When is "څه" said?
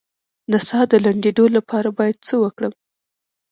2.27-2.35